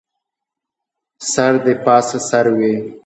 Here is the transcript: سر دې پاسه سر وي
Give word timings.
سر 1.31 1.53
دې 1.63 1.73
پاسه 1.85 2.19
سر 2.29 2.45
وي 2.57 2.75